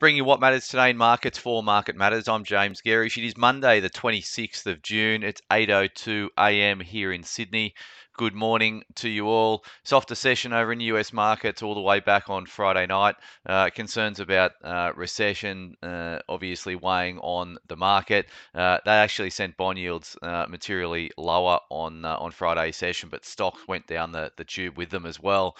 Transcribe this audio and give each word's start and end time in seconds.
Bring 0.00 0.14
you 0.14 0.22
what 0.22 0.38
matters 0.38 0.68
today 0.68 0.90
in 0.90 0.96
markets 0.96 1.38
for 1.38 1.60
Market 1.60 1.96
Matters. 1.96 2.28
I'm 2.28 2.44
James 2.44 2.80
Gerrish. 2.80 3.18
It 3.18 3.26
is 3.26 3.36
Monday, 3.36 3.80
the 3.80 3.90
26th 3.90 4.64
of 4.66 4.80
June. 4.80 5.24
It's 5.24 5.42
8:02 5.50 6.28
a.m. 6.38 6.78
here 6.78 7.12
in 7.12 7.24
Sydney. 7.24 7.74
Good 8.18 8.34
morning 8.34 8.82
to 8.96 9.08
you 9.08 9.28
all. 9.28 9.64
Softer 9.84 10.16
session 10.16 10.52
over 10.52 10.72
in 10.72 10.80
US 10.80 11.12
markets 11.12 11.62
all 11.62 11.76
the 11.76 11.80
way 11.80 12.00
back 12.00 12.28
on 12.28 12.46
Friday 12.46 12.84
night. 12.84 13.14
Uh, 13.46 13.70
concerns 13.70 14.18
about 14.18 14.54
uh, 14.64 14.90
recession 14.96 15.76
uh, 15.84 16.18
obviously 16.28 16.74
weighing 16.74 17.20
on 17.20 17.58
the 17.68 17.76
market. 17.76 18.26
Uh, 18.56 18.78
they 18.84 18.90
actually 18.90 19.30
sent 19.30 19.56
bond 19.56 19.78
yields 19.78 20.16
uh, 20.20 20.46
materially 20.48 21.12
lower 21.16 21.60
on 21.70 22.04
uh, 22.04 22.16
on 22.16 22.32
Friday 22.32 22.72
session, 22.72 23.08
but 23.08 23.24
stocks 23.24 23.68
went 23.68 23.86
down 23.86 24.10
the, 24.10 24.32
the 24.34 24.42
tube 24.42 24.76
with 24.76 24.90
them 24.90 25.06
as 25.06 25.20
well. 25.20 25.56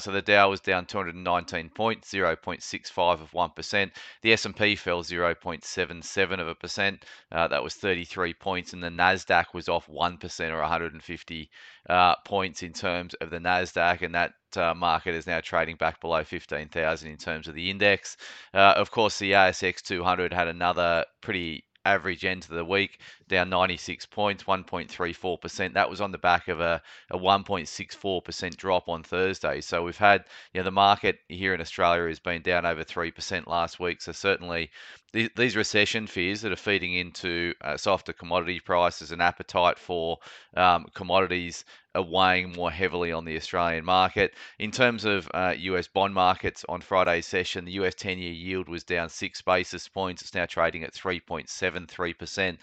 so 0.00 0.10
the 0.10 0.20
Dow 0.20 0.50
was 0.50 0.58
down 0.58 0.86
219 0.86 1.70
points, 1.70 2.12
0.65 2.12 3.22
of 3.22 3.30
1%. 3.30 3.90
The 4.22 4.32
S&P 4.32 4.74
fell 4.74 5.04
0.77 5.04 6.40
of 6.40 6.48
a 6.48 6.56
percent. 6.56 7.04
that 7.30 7.62
was 7.62 7.74
33 7.74 8.34
points, 8.34 8.72
and 8.72 8.82
the 8.82 8.88
Nasdaq 8.88 9.54
was 9.54 9.68
off 9.68 9.86
1% 9.86 10.50
or 10.50 10.58
150 10.58 11.50
uh, 11.88 11.99
points 12.24 12.62
in 12.62 12.72
terms 12.72 13.14
of 13.14 13.30
the 13.30 13.38
Nasdaq, 13.38 14.02
and 14.02 14.14
that 14.14 14.32
uh, 14.56 14.74
market 14.74 15.14
is 15.14 15.26
now 15.26 15.40
trading 15.40 15.76
back 15.76 16.00
below 16.00 16.24
15,000 16.24 17.10
in 17.10 17.16
terms 17.16 17.48
of 17.48 17.54
the 17.54 17.70
index. 17.70 18.16
Uh, 18.52 18.74
of 18.76 18.90
course, 18.90 19.18
the 19.18 19.32
ASX 19.32 19.82
200 19.82 20.32
had 20.32 20.48
another 20.48 21.04
pretty 21.20 21.64
average 21.84 22.24
end 22.24 22.42
to 22.42 22.50
the 22.50 22.64
week, 22.64 23.00
down 23.28 23.48
96 23.48 24.06
points, 24.06 24.44
1.34%. 24.44 25.74
That 25.74 25.88
was 25.88 26.00
on 26.00 26.12
the 26.12 26.18
back 26.18 26.48
of 26.48 26.60
a, 26.60 26.82
a 27.10 27.18
1.64% 27.18 28.56
drop 28.56 28.88
on 28.88 29.02
Thursday. 29.02 29.60
So 29.60 29.82
we've 29.82 29.96
had, 29.96 30.24
you 30.52 30.60
know, 30.60 30.64
the 30.64 30.70
market 30.70 31.18
here 31.28 31.54
in 31.54 31.60
Australia 31.60 32.06
has 32.08 32.18
been 32.18 32.42
down 32.42 32.66
over 32.66 32.84
3% 32.84 33.46
last 33.46 33.80
week. 33.80 34.02
So 34.02 34.12
certainly 34.12 34.70
these 35.12 35.56
recession 35.56 36.06
fears 36.06 36.42
that 36.42 36.52
are 36.52 36.56
feeding 36.56 36.94
into 36.94 37.52
uh, 37.62 37.76
softer 37.76 38.12
commodity 38.12 38.60
prices 38.60 39.10
and 39.10 39.20
appetite 39.20 39.78
for 39.78 40.18
um, 40.56 40.86
commodities 40.94 41.64
are 41.94 42.02
weighing 42.02 42.52
more 42.52 42.70
heavily 42.70 43.12
on 43.12 43.24
the 43.24 43.36
Australian 43.36 43.84
market. 43.84 44.34
In 44.58 44.70
terms 44.70 45.04
of 45.04 45.28
uh, 45.34 45.54
US 45.56 45.88
bond 45.88 46.14
markets 46.14 46.64
on 46.68 46.80
Friday's 46.80 47.26
session, 47.26 47.64
the 47.64 47.72
US 47.72 47.94
10 47.94 48.18
year 48.18 48.32
yield 48.32 48.68
was 48.68 48.84
down 48.84 49.08
six 49.08 49.42
basis 49.42 49.88
points. 49.88 50.22
It's 50.22 50.34
now 50.34 50.46
trading 50.46 50.84
at 50.84 50.94
3.73%. 50.94 52.58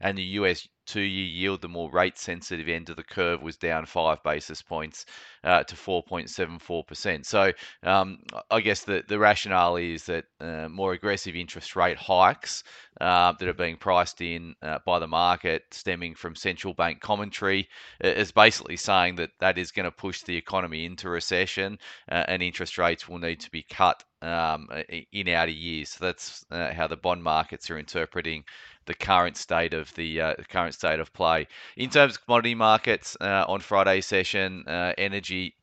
And 0.00 0.18
the 0.18 0.22
US 0.22 0.66
two 0.86 1.00
year 1.00 1.26
yield, 1.26 1.60
the 1.60 1.68
more 1.68 1.90
rate 1.90 2.18
sensitive 2.18 2.68
end 2.68 2.90
of 2.90 2.96
the 2.96 3.02
curve, 3.02 3.42
was 3.42 3.56
down 3.56 3.86
five 3.86 4.22
basis 4.22 4.62
points 4.62 5.06
uh, 5.44 5.62
to 5.64 5.74
4.74%. 5.74 7.24
So 7.26 7.52
um, 7.82 8.18
I 8.50 8.60
guess 8.60 8.84
the, 8.84 9.02
the 9.08 9.18
rationale 9.18 9.76
is 9.76 10.04
that 10.06 10.24
uh, 10.40 10.68
more 10.68 10.92
aggressive 10.92 11.36
interest 11.36 11.76
rate 11.76 11.96
hikes 11.96 12.64
uh, 13.00 13.32
that 13.38 13.48
are 13.48 13.54
being 13.54 13.76
priced 13.76 14.20
in 14.20 14.54
uh, 14.62 14.78
by 14.84 14.98
the 14.98 15.08
market 15.08 15.64
stemming 15.70 16.14
from 16.14 16.34
central 16.34 16.74
bank 16.74 17.00
commentary 17.00 17.68
is 18.00 18.32
basically 18.32 18.76
saying 18.76 19.16
that 19.16 19.30
that 19.40 19.58
is 19.58 19.72
going 19.72 19.84
to 19.84 19.90
push 19.90 20.22
the 20.22 20.36
economy 20.36 20.84
into 20.84 21.08
recession 21.08 21.78
uh, 22.10 22.24
and 22.28 22.42
interest 22.42 22.78
rates 22.78 23.08
will 23.08 23.18
need 23.18 23.40
to 23.40 23.50
be 23.50 23.62
cut 23.62 24.04
um, 24.22 24.68
in 25.12 25.28
outer 25.28 25.50
years. 25.50 25.90
So 25.90 26.06
that's 26.06 26.44
uh, 26.50 26.72
how 26.72 26.86
the 26.86 26.96
bond 26.96 27.22
markets 27.22 27.70
are 27.70 27.78
interpreting 27.78 28.44
the 28.86 28.94
current 28.94 29.36
state 29.36 29.74
of 29.74 29.92
the 29.94 30.20
uh, 30.20 30.34
current 30.48 30.74
state 30.74 31.00
of 31.00 31.12
play. 31.12 31.46
In 31.76 31.90
terms 31.90 32.16
of 32.16 32.24
commodity 32.24 32.54
markets, 32.54 33.16
uh, 33.20 33.44
on 33.46 33.60
Friday 33.60 34.00
session, 34.00 34.64
uh, 34.66 34.92
energy 34.98 35.54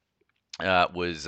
uh, 0.59 0.87
was 0.93 1.27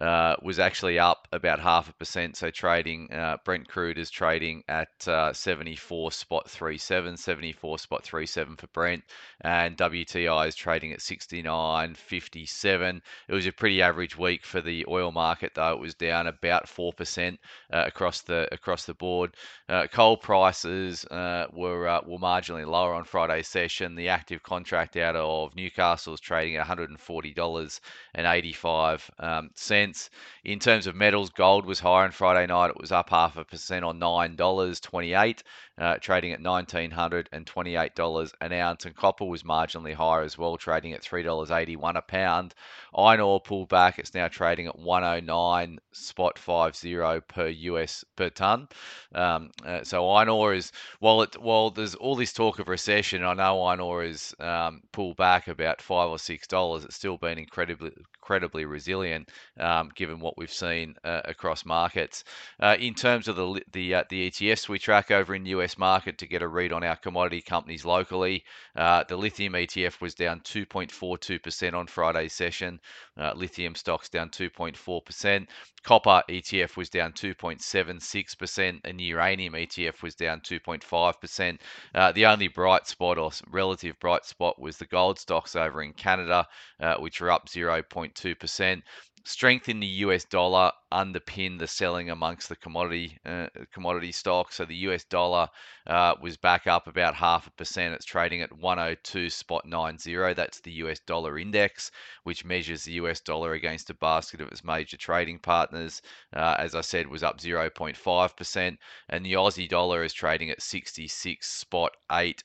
uh, 0.00 0.34
was 0.42 0.58
actually 0.58 0.98
up 0.98 1.28
about 1.30 1.60
half 1.60 1.90
a 1.90 1.92
percent. 1.92 2.36
So 2.36 2.50
trading 2.50 3.12
uh, 3.12 3.36
Brent 3.44 3.68
crude 3.68 3.98
is 3.98 4.10
trading 4.10 4.64
at 4.66 4.88
uh, 5.06 5.32
74 5.32 6.12
spot 6.12 6.48
37, 6.48 7.18
74 7.18 7.78
spot 7.78 8.04
37 8.04 8.56
for 8.56 8.66
Brent, 8.68 9.04
and 9.42 9.76
WTI 9.76 10.48
is 10.48 10.54
trading 10.54 10.92
at 10.92 11.00
69.57. 11.00 13.00
It 13.28 13.34
was 13.34 13.46
a 13.46 13.52
pretty 13.52 13.82
average 13.82 14.16
week 14.16 14.44
for 14.44 14.62
the 14.62 14.86
oil 14.88 15.12
market, 15.12 15.52
though. 15.54 15.72
It 15.72 15.80
was 15.80 15.94
down 15.94 16.26
about 16.26 16.68
four 16.68 16.94
percent 16.94 17.38
uh, 17.72 17.84
across 17.86 18.22
the 18.22 18.48
across 18.52 18.86
the 18.86 18.94
board. 18.94 19.34
Uh, 19.68 19.86
coal 19.86 20.16
prices 20.16 21.04
uh, 21.06 21.46
were 21.52 22.00
were 22.06 22.18
marginally 22.18 22.66
lower 22.66 22.94
on 22.94 23.04
Friday's 23.04 23.48
session. 23.48 23.96
The 23.96 24.08
active 24.08 24.42
contract 24.42 24.96
out 24.96 25.16
of 25.16 25.54
Newcastle 25.54 26.14
is 26.14 26.20
trading 26.20 26.56
at 26.56 26.60
140 26.60 27.34
dollars 27.34 27.80
and 28.14 28.26
85 28.26 29.10
um, 29.18 29.50
cents 29.54 29.89
cents. 29.94 30.10
In 30.44 30.58
terms 30.58 30.86
of 30.86 30.94
metals, 30.94 31.30
gold 31.30 31.66
was 31.66 31.80
higher 31.80 32.04
on 32.04 32.12
Friday 32.12 32.46
night. 32.46 32.70
It 32.70 32.80
was 32.80 32.92
up 32.92 33.10
half 33.10 33.36
a 33.36 33.44
percent 33.44 33.84
on 33.84 33.98
nine 33.98 34.36
dollars 34.36 34.80
twenty-eight, 34.80 35.42
uh, 35.78 35.96
trading 36.00 36.32
at 36.32 36.40
nineteen 36.40 36.90
hundred 36.90 37.28
and 37.32 37.46
twenty-eight 37.46 37.94
dollars 37.94 38.32
an 38.40 38.52
ounce. 38.52 38.86
And 38.86 38.96
copper 38.96 39.26
was 39.26 39.42
marginally 39.42 39.94
higher 39.94 40.22
as 40.22 40.38
well, 40.38 40.56
trading 40.56 40.92
at 40.94 41.02
three 41.02 41.22
dollars 41.22 41.50
eighty-one 41.50 41.96
a 41.96 42.02
pound. 42.02 42.54
Iron 42.94 43.20
ore 43.20 43.40
pulled 43.40 43.68
back. 43.68 43.98
It's 43.98 44.14
now 44.14 44.28
trading 44.28 44.66
at 44.66 44.78
one 44.78 45.02
hundred 45.02 45.30
oh 45.30 45.56
nine 45.58 45.78
spot 45.92 46.38
five 46.38 46.74
zero 46.74 47.20
per 47.20 47.48
US 47.48 48.04
per 48.16 48.30
ton. 48.30 48.68
Um, 49.14 49.50
uh, 49.64 49.84
so 49.84 50.08
iron 50.10 50.28
ore 50.30 50.54
is 50.54 50.72
while 51.00 51.22
it 51.22 51.40
while 51.40 51.70
there's 51.70 51.94
all 51.96 52.16
this 52.16 52.32
talk 52.32 52.58
of 52.60 52.68
recession, 52.68 53.24
I 53.24 53.34
know 53.34 53.62
iron 53.62 53.80
ore 53.80 54.04
is 54.04 54.34
um, 54.40 54.80
pulled 54.92 55.16
back 55.16 55.48
about 55.48 55.82
five 55.82 56.08
or 56.08 56.18
six 56.18 56.46
dollars. 56.46 56.84
It's 56.84 56.96
still 56.96 57.18
been 57.18 57.38
incredibly 57.38 57.90
incredibly 58.22 58.64
resilient 58.64 59.28
um, 59.58 59.79
given 59.88 60.20
what 60.20 60.36
we've 60.36 60.52
seen 60.52 60.94
uh, 61.04 61.22
across 61.24 61.64
markets. 61.64 62.24
Uh, 62.60 62.76
in 62.78 62.94
terms 62.94 63.28
of 63.28 63.36
the 63.36 63.62
the 63.72 63.94
uh, 63.94 64.04
the 64.10 64.30
ETFs 64.30 64.68
we 64.68 64.78
track 64.78 65.10
over 65.10 65.34
in 65.34 65.46
US 65.46 65.78
market 65.78 66.18
to 66.18 66.26
get 66.26 66.42
a 66.42 66.48
read 66.48 66.72
on 66.72 66.84
our 66.84 66.96
commodity 66.96 67.40
companies 67.40 67.84
locally, 67.84 68.44
uh, 68.76 69.04
the 69.08 69.16
lithium 69.16 69.54
ETF 69.54 70.00
was 70.00 70.14
down 70.14 70.40
2.42% 70.40 71.74
on 71.74 71.86
Friday's 71.86 72.32
session. 72.32 72.80
Uh, 73.16 73.32
lithium 73.34 73.74
stocks 73.74 74.08
down 74.08 74.30
2.4%. 74.30 75.46
Copper 75.82 76.22
ETF 76.28 76.76
was 76.76 76.90
down 76.90 77.12
2.76%, 77.12 78.80
and 78.84 79.00
uranium 79.00 79.54
ETF 79.54 80.02
was 80.02 80.14
down 80.14 80.40
2.5%. 80.40 81.58
Uh, 81.94 82.12
the 82.12 82.26
only 82.26 82.48
bright 82.48 82.86
spot 82.86 83.16
or 83.16 83.30
relative 83.50 83.98
bright 83.98 84.26
spot 84.26 84.60
was 84.60 84.76
the 84.76 84.86
gold 84.86 85.18
stocks 85.18 85.56
over 85.56 85.82
in 85.82 85.94
Canada, 85.94 86.46
uh, 86.80 86.96
which 86.96 87.20
are 87.22 87.30
up 87.30 87.48
0.2% 87.48 88.82
strength 89.24 89.68
in 89.68 89.80
the 89.80 89.86
US 89.86 90.24
dollar 90.24 90.72
underpinned 90.92 91.60
the 91.60 91.66
selling 91.66 92.10
amongst 92.10 92.48
the 92.48 92.56
commodity 92.56 93.18
uh, 93.24 93.46
commodity 93.72 94.12
stocks. 94.12 94.56
So 94.56 94.64
the 94.64 94.76
US 94.88 95.04
dollar 95.04 95.48
uh, 95.86 96.14
was 96.20 96.36
back 96.36 96.66
up 96.66 96.86
about 96.86 97.14
half 97.14 97.46
a 97.46 97.50
percent. 97.52 97.94
It's 97.94 98.04
trading 98.04 98.42
at 98.42 98.52
102 98.52 99.30
spot 99.30 99.64
90. 99.66 100.34
That's 100.34 100.60
the 100.60 100.72
US 100.72 101.00
dollar 101.00 101.38
index, 101.38 101.90
which 102.24 102.44
measures 102.44 102.84
the 102.84 102.92
US 102.92 103.20
dollar 103.20 103.52
against 103.52 103.90
a 103.90 103.94
basket 103.94 104.40
of 104.40 104.48
its 104.48 104.64
major 104.64 104.96
trading 104.96 105.38
partners. 105.38 106.02
Uh, 106.34 106.56
as 106.58 106.74
I 106.74 106.80
said, 106.80 107.06
was 107.06 107.22
up 107.22 107.40
0.5 107.40 108.36
percent, 108.36 108.78
and 109.08 109.24
the 109.24 109.34
Aussie 109.34 109.68
dollar 109.68 110.02
is 110.02 110.12
trading 110.12 110.50
at 110.50 110.62
66 110.62 111.46
spot 111.46 111.92
8 112.10 112.42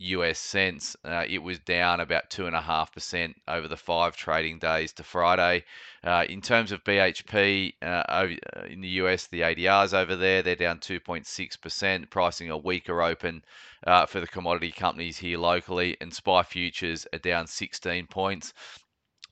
US 0.00 0.38
cents. 0.38 0.96
Uh, 1.04 1.24
it 1.28 1.38
was 1.38 1.58
down 1.58 2.00
about 2.00 2.30
2.5% 2.30 3.34
over 3.48 3.68
the 3.68 3.76
five 3.76 4.16
trading 4.16 4.58
days 4.58 4.92
to 4.94 5.02
Friday. 5.02 5.64
Uh, 6.04 6.24
in 6.28 6.40
terms 6.40 6.72
of 6.72 6.84
BHP 6.84 7.74
uh, 7.82 7.84
uh 7.84 8.28
in 8.68 8.80
the 8.80 8.88
US, 9.00 9.26
the 9.26 9.40
ADRs 9.40 9.94
over 9.94 10.16
there, 10.16 10.42
they're 10.42 10.54
down 10.54 10.78
2.6%, 10.78 12.10
pricing 12.10 12.50
a 12.50 12.56
weaker 12.56 13.02
open 13.02 13.44
uh, 13.86 14.06
for 14.06 14.20
the 14.20 14.26
commodity 14.26 14.70
companies 14.70 15.18
here 15.18 15.38
locally. 15.38 15.96
And 16.00 16.12
SPI 16.14 16.42
futures 16.44 17.06
are 17.12 17.18
down 17.18 17.46
16 17.46 18.06
points. 18.06 18.52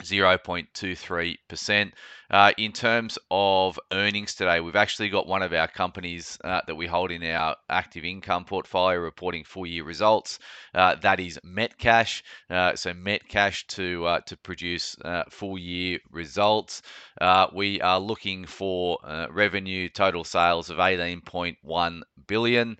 0.23%. 0.02 1.92
Uh, 2.28 2.52
in 2.58 2.72
terms 2.72 3.18
of 3.30 3.78
earnings 3.92 4.34
today, 4.34 4.60
we've 4.60 4.74
actually 4.76 5.08
got 5.08 5.28
one 5.28 5.42
of 5.42 5.52
our 5.52 5.68
companies 5.68 6.38
uh, 6.42 6.60
that 6.66 6.74
we 6.74 6.86
hold 6.86 7.12
in 7.12 7.22
our 7.22 7.56
active 7.71 8.04
income 8.04 8.44
portfolio 8.44 8.98
reporting 8.98 9.44
full 9.44 9.65
year 9.65 9.84
results. 9.84 10.41
Uh, 10.74 10.97
that 10.97 11.21
is 11.21 11.38
Metcash. 11.47 12.22
Uh, 12.50 12.74
so 12.74 12.92
Metcash 12.92 13.66
to 13.68 14.04
uh, 14.06 14.21
to 14.21 14.36
produce 14.36 14.97
uh, 15.04 15.22
full 15.30 15.56
year 15.56 16.00
results. 16.10 16.82
we 17.53 17.80
are 17.80 18.00
looking 18.00 18.44
for 18.44 18.98
revenue 19.30 19.88
total 19.88 20.24
sales 20.24 20.68
of 20.68 20.78
18.1 20.78 22.03
billion 22.26 22.76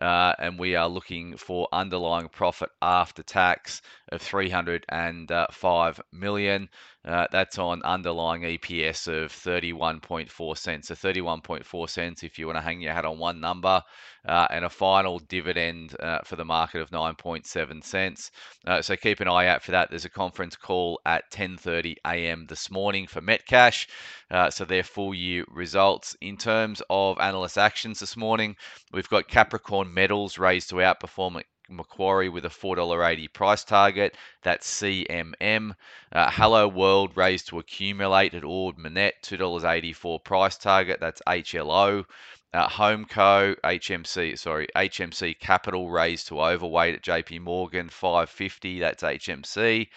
uh, 0.00 0.34
and 0.38 0.58
we 0.58 0.74
are 0.76 0.88
looking 0.88 1.36
for 1.36 1.68
underlying 1.72 2.28
profit 2.28 2.70
after 2.82 3.22
tax 3.22 3.82
of 4.10 4.22
305 4.22 6.00
million. 6.12 6.68
Uh, 7.04 7.26
that's 7.30 7.58
on 7.58 7.80
underlying 7.84 8.42
EPS 8.42 9.08
of 9.08 9.32
31.4 9.32 10.58
cents. 10.58 10.88
So 10.88 10.94
31.4 10.94 11.88
cents 11.88 12.22
if 12.22 12.38
you 12.38 12.46
want 12.46 12.58
to 12.58 12.62
hang 12.62 12.80
your 12.80 12.92
hat 12.92 13.06
on 13.06 13.18
one 13.18 13.40
number, 13.40 13.82
uh, 14.26 14.46
and 14.50 14.64
a 14.64 14.68
final 14.68 15.18
dividend 15.20 15.96
uh, 16.00 16.18
for 16.24 16.36
the 16.36 16.44
market 16.44 16.80
of 16.82 16.90
9.7 16.90 17.82
cents. 17.82 18.30
Uh, 18.66 18.82
so 18.82 18.94
keep 18.96 19.20
an 19.20 19.28
eye 19.28 19.46
out 19.46 19.62
for 19.62 19.70
that. 19.70 19.88
There's 19.88 20.04
a 20.04 20.10
conference 20.10 20.54
call 20.56 21.00
at 21.06 21.30
10:30 21.30 21.96
a.m. 22.06 22.46
this 22.46 22.70
morning 22.70 23.06
for 23.06 23.22
Metcash. 23.22 23.86
Uh, 24.30 24.50
so 24.50 24.64
their 24.64 24.82
full 24.82 25.14
year 25.14 25.44
results. 25.48 26.14
In 26.20 26.36
terms 26.36 26.82
of 26.90 27.18
analyst 27.20 27.56
actions 27.56 28.00
this 28.00 28.16
morning, 28.16 28.56
we've 28.92 29.08
got 29.08 29.28
Capricorn 29.28 29.87
Metals 29.88 30.38
raised 30.38 30.70
to 30.70 30.76
outperform 30.76 31.42
Macquarie 31.68 32.28
with 32.28 32.44
a 32.44 32.48
$4.80 32.48 33.32
price 33.32 33.64
target. 33.64 34.16
That's 34.42 34.80
CMM. 34.80 35.74
Uh, 36.12 36.30
Helloworld 36.30 37.16
raised 37.16 37.48
to 37.48 37.58
accumulate 37.58 38.34
at 38.34 38.44
Ord 38.44 38.76
Minnett, 38.76 39.12
$2.84 39.22 40.24
price 40.24 40.56
target. 40.56 40.98
That's 41.00 41.20
HLO. 41.26 42.04
Uh, 42.54 42.66
Homeco, 42.66 43.54
HMC, 43.62 44.38
sorry, 44.38 44.66
HMC 44.74 45.38
Capital 45.38 45.90
raised 45.90 46.28
to 46.28 46.40
overweight 46.40 46.94
at 46.94 47.02
JP 47.02 47.42
Morgan, 47.42 47.90
550. 47.90 48.80
That's 48.80 49.02
HMC. 49.02 49.88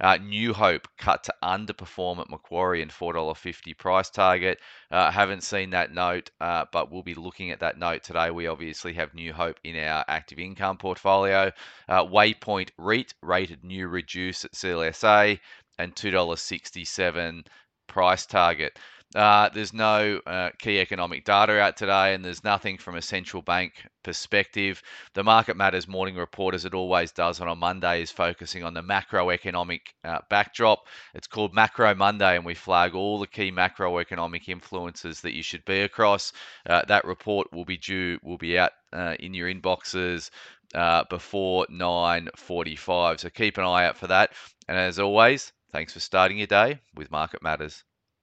Uh, 0.00 0.16
New 0.16 0.52
Hope 0.52 0.88
cut 0.98 1.22
to 1.24 1.34
underperform 1.44 2.18
at 2.18 2.28
Macquarie 2.28 2.82
and 2.82 2.90
$4.50 2.90 3.78
price 3.78 4.10
target. 4.10 4.58
Uh, 4.90 5.12
haven't 5.12 5.44
seen 5.44 5.70
that 5.70 5.94
note, 5.94 6.30
uh, 6.40 6.64
but 6.72 6.90
we'll 6.90 7.04
be 7.04 7.14
looking 7.14 7.52
at 7.52 7.60
that 7.60 7.78
note 7.78 8.02
today. 8.02 8.32
We 8.32 8.48
obviously 8.48 8.94
have 8.94 9.14
New 9.14 9.32
Hope 9.32 9.60
in 9.62 9.76
our 9.76 10.04
active 10.08 10.40
income 10.40 10.78
portfolio. 10.78 11.52
Uh, 11.88 12.04
Waypoint 12.04 12.70
REIT 12.78 13.14
rated 13.22 13.62
new 13.62 13.86
reduce 13.86 14.44
at 14.44 14.52
CLSA 14.52 15.38
and 15.78 15.94
$2.67 15.94 17.46
price 17.86 18.26
target. 18.26 18.78
Uh, 19.14 19.50
there's 19.50 19.74
no 19.74 20.20
uh, 20.26 20.50
key 20.58 20.80
economic 20.80 21.24
data 21.24 21.60
out 21.60 21.76
today, 21.76 22.14
and 22.14 22.24
there's 22.24 22.44
nothing 22.44 22.78
from 22.78 22.94
a 22.96 23.02
central 23.02 23.42
bank 23.42 23.72
perspective. 24.02 24.82
The 25.12 25.22
Market 25.22 25.56
Matters 25.56 25.86
morning 25.86 26.16
report, 26.16 26.54
as 26.54 26.64
it 26.64 26.72
always 26.72 27.12
does 27.12 27.40
on 27.40 27.48
a 27.48 27.54
Monday, 27.54 28.00
is 28.00 28.10
focusing 28.10 28.64
on 28.64 28.72
the 28.72 28.82
macroeconomic 28.82 29.80
uh, 30.02 30.20
backdrop. 30.30 30.86
It's 31.14 31.26
called 31.26 31.52
Macro 31.52 31.94
Monday, 31.94 32.36
and 32.36 32.44
we 32.44 32.54
flag 32.54 32.94
all 32.94 33.18
the 33.18 33.26
key 33.26 33.52
macroeconomic 33.52 34.48
influences 34.48 35.20
that 35.20 35.34
you 35.34 35.42
should 35.42 35.64
be 35.66 35.82
across. 35.82 36.32
Uh, 36.66 36.82
that 36.88 37.04
report 37.04 37.52
will 37.52 37.66
be 37.66 37.76
due, 37.76 38.18
will 38.22 38.38
be 38.38 38.58
out 38.58 38.72
uh, 38.94 39.14
in 39.20 39.34
your 39.34 39.52
inboxes 39.52 40.30
uh, 40.74 41.04
before 41.10 41.66
9:45. 41.70 43.20
So 43.20 43.28
keep 43.28 43.58
an 43.58 43.64
eye 43.64 43.84
out 43.84 43.98
for 43.98 44.06
that. 44.06 44.32
And 44.68 44.78
as 44.78 44.98
always, 44.98 45.52
thanks 45.70 45.92
for 45.92 46.00
starting 46.00 46.38
your 46.38 46.46
day 46.46 46.78
with 46.94 47.10
Market 47.10 47.42
Matters. 47.42 47.84